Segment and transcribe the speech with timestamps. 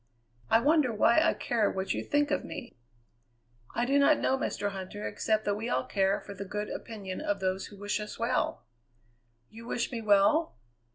[0.49, 2.75] "I wonder why I care what you think of me?"
[3.75, 4.71] "I do not know, Mr.
[4.71, 8.17] Huntter, except that we all care for the good opinion of those who wish us
[8.17, 8.65] well."
[9.51, 10.55] "You wish me well?"